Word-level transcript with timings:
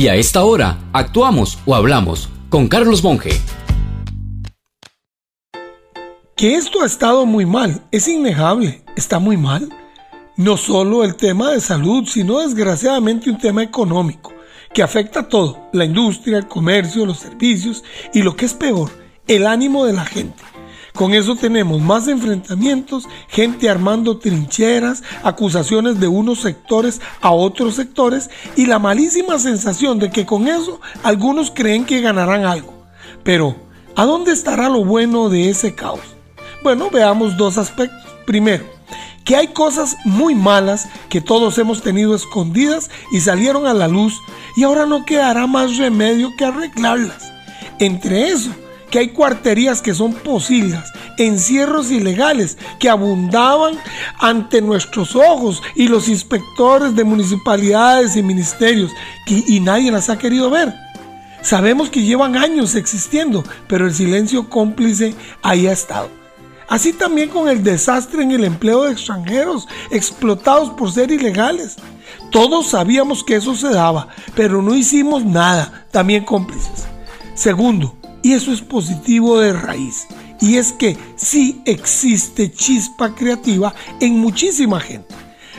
Y 0.00 0.08
a 0.08 0.14
esta 0.14 0.44
hora, 0.44 0.78
actuamos 0.94 1.58
o 1.66 1.74
hablamos 1.74 2.30
con 2.48 2.68
Carlos 2.68 3.04
Monge. 3.04 3.38
Que 6.34 6.54
esto 6.54 6.80
ha 6.80 6.86
estado 6.86 7.26
muy 7.26 7.44
mal, 7.44 7.82
es 7.92 8.08
innegable, 8.08 8.82
está 8.96 9.18
muy 9.18 9.36
mal. 9.36 9.68
No 10.38 10.56
solo 10.56 11.04
el 11.04 11.16
tema 11.16 11.50
de 11.50 11.60
salud, 11.60 12.06
sino 12.06 12.38
desgraciadamente 12.38 13.28
un 13.28 13.36
tema 13.36 13.62
económico, 13.62 14.32
que 14.72 14.82
afecta 14.82 15.20
a 15.20 15.28
todo, 15.28 15.68
la 15.74 15.84
industria, 15.84 16.38
el 16.38 16.48
comercio, 16.48 17.04
los 17.04 17.18
servicios 17.18 17.84
y 18.14 18.22
lo 18.22 18.34
que 18.36 18.46
es 18.46 18.54
peor, 18.54 18.90
el 19.26 19.46
ánimo 19.46 19.84
de 19.84 19.92
la 19.92 20.06
gente. 20.06 20.42
Con 20.94 21.14
eso 21.14 21.36
tenemos 21.36 21.80
más 21.80 22.08
enfrentamientos, 22.08 23.08
gente 23.28 23.68
armando 23.68 24.18
trincheras, 24.18 25.02
acusaciones 25.22 26.00
de 26.00 26.08
unos 26.08 26.40
sectores 26.40 27.00
a 27.20 27.30
otros 27.30 27.76
sectores 27.76 28.30
y 28.56 28.66
la 28.66 28.78
malísima 28.78 29.38
sensación 29.38 29.98
de 29.98 30.10
que 30.10 30.26
con 30.26 30.48
eso 30.48 30.80
algunos 31.02 31.50
creen 31.50 31.84
que 31.84 32.00
ganarán 32.00 32.44
algo. 32.44 32.74
Pero, 33.22 33.56
¿a 33.96 34.04
dónde 34.04 34.32
estará 34.32 34.68
lo 34.68 34.84
bueno 34.84 35.28
de 35.28 35.50
ese 35.50 35.74
caos? 35.74 36.00
Bueno, 36.62 36.90
veamos 36.90 37.36
dos 37.36 37.56
aspectos. 37.56 37.98
Primero, 38.26 38.64
que 39.24 39.36
hay 39.36 39.48
cosas 39.48 39.96
muy 40.04 40.34
malas 40.34 40.88
que 41.08 41.20
todos 41.20 41.56
hemos 41.58 41.82
tenido 41.82 42.14
escondidas 42.14 42.90
y 43.12 43.20
salieron 43.20 43.66
a 43.66 43.74
la 43.74 43.88
luz 43.88 44.20
y 44.56 44.64
ahora 44.64 44.86
no 44.86 45.04
quedará 45.04 45.46
más 45.46 45.76
remedio 45.76 46.30
que 46.36 46.44
arreglarlas. 46.44 47.32
Entre 47.78 48.28
eso, 48.30 48.50
que 48.90 48.98
hay 48.98 49.08
cuarterías 49.08 49.82
que 49.82 49.94
son 49.94 50.12
posibles, 50.12 50.80
encierros 51.16 51.90
ilegales 51.90 52.58
que 52.78 52.88
abundaban 52.88 53.78
ante 54.18 54.60
nuestros 54.60 55.16
ojos 55.16 55.62
y 55.74 55.88
los 55.88 56.08
inspectores 56.08 56.94
de 56.94 57.04
municipalidades 57.04 58.16
y 58.16 58.22
ministerios 58.22 58.90
y 59.26 59.60
nadie 59.60 59.90
las 59.90 60.08
ha 60.10 60.18
querido 60.18 60.50
ver. 60.50 60.74
Sabemos 61.42 61.88
que 61.88 62.02
llevan 62.02 62.36
años 62.36 62.74
existiendo, 62.74 63.42
pero 63.66 63.86
el 63.86 63.94
silencio 63.94 64.50
cómplice 64.50 65.14
ahí 65.42 65.66
ha 65.66 65.72
estado. 65.72 66.10
Así 66.68 66.92
también 66.92 67.30
con 67.30 67.48
el 67.48 67.64
desastre 67.64 68.22
en 68.22 68.30
el 68.30 68.44
empleo 68.44 68.84
de 68.84 68.92
extranjeros 68.92 69.66
explotados 69.90 70.70
por 70.70 70.92
ser 70.92 71.10
ilegales. 71.10 71.76
Todos 72.30 72.68
sabíamos 72.68 73.24
que 73.24 73.36
eso 73.36 73.56
se 73.56 73.70
daba, 73.70 74.08
pero 74.36 74.62
no 74.62 74.74
hicimos 74.74 75.24
nada, 75.24 75.86
también 75.90 76.24
cómplices. 76.24 76.86
Segundo, 77.34 77.96
y 78.22 78.32
eso 78.32 78.52
es 78.52 78.60
positivo 78.60 79.40
de 79.40 79.52
raíz, 79.52 80.06
y 80.40 80.56
es 80.56 80.72
que 80.72 80.96
sí 81.16 81.60
existe 81.64 82.50
chispa 82.52 83.14
creativa 83.14 83.74
en 84.00 84.18
muchísima 84.18 84.80
gente. 84.80 85.14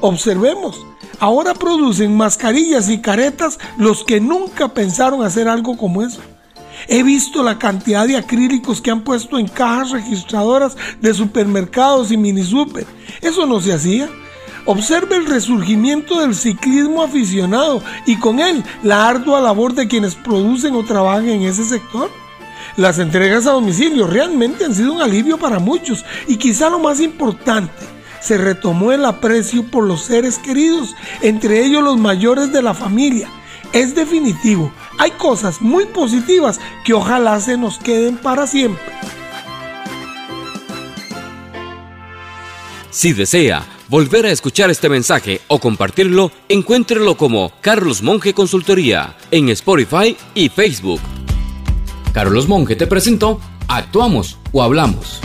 Observemos, 0.00 0.84
ahora 1.18 1.54
producen 1.54 2.16
mascarillas 2.16 2.88
y 2.88 2.98
caretas 2.98 3.58
los 3.78 4.04
que 4.04 4.20
nunca 4.20 4.74
pensaron 4.74 5.22
hacer 5.22 5.48
algo 5.48 5.76
como 5.76 6.02
eso. 6.02 6.20
He 6.88 7.02
visto 7.02 7.42
la 7.42 7.58
cantidad 7.58 8.06
de 8.06 8.16
acrílicos 8.16 8.80
que 8.80 8.90
han 8.90 9.02
puesto 9.02 9.38
en 9.38 9.48
cajas 9.48 9.90
registradoras 9.90 10.76
de 11.00 11.14
supermercados 11.14 12.12
y 12.12 12.16
mini 12.16 12.44
super. 12.44 12.86
Eso 13.22 13.46
no 13.46 13.60
se 13.60 13.72
hacía. 13.72 14.08
Observe 14.66 15.16
el 15.16 15.26
resurgimiento 15.26 16.20
del 16.20 16.34
ciclismo 16.34 17.02
aficionado 17.02 17.80
y 18.04 18.16
con 18.18 18.40
él 18.40 18.62
la 18.82 19.08
ardua 19.08 19.40
labor 19.40 19.74
de 19.74 19.88
quienes 19.88 20.14
producen 20.16 20.74
o 20.74 20.84
trabajan 20.84 21.28
en 21.28 21.42
ese 21.42 21.64
sector. 21.64 22.10
Las 22.76 22.98
entregas 22.98 23.46
a 23.46 23.52
domicilio 23.52 24.06
realmente 24.06 24.64
han 24.64 24.74
sido 24.74 24.92
un 24.92 25.02
alivio 25.02 25.38
para 25.38 25.58
muchos 25.58 26.04
y 26.26 26.36
quizá 26.36 26.68
lo 26.70 26.78
más 26.78 27.00
importante, 27.00 27.72
se 28.20 28.38
retomó 28.38 28.92
el 28.92 29.04
aprecio 29.04 29.64
por 29.70 29.84
los 29.84 30.02
seres 30.02 30.38
queridos, 30.38 30.94
entre 31.22 31.64
ellos 31.64 31.82
los 31.82 31.98
mayores 31.98 32.52
de 32.52 32.62
la 32.62 32.74
familia. 32.74 33.28
Es 33.72 33.94
definitivo, 33.94 34.72
hay 34.98 35.12
cosas 35.12 35.60
muy 35.60 35.86
positivas 35.86 36.60
que 36.84 36.94
ojalá 36.94 37.40
se 37.40 37.56
nos 37.56 37.78
queden 37.78 38.16
para 38.16 38.46
siempre. 38.46 38.82
Si 42.90 43.12
desea 43.12 43.66
volver 43.88 44.26
a 44.26 44.30
escuchar 44.30 44.70
este 44.70 44.88
mensaje 44.88 45.40
o 45.48 45.60
compartirlo, 45.60 46.32
encuéntrelo 46.48 47.16
como 47.16 47.52
Carlos 47.60 48.02
Monge 48.02 48.32
Consultoría 48.34 49.16
en 49.30 49.50
Spotify 49.50 50.16
y 50.34 50.48
Facebook. 50.48 51.00
Carlos 52.16 52.48
Monge 52.48 52.76
te 52.76 52.86
presentó 52.86 53.38
Actuamos 53.68 54.38
o 54.50 54.62
Hablamos. 54.62 55.20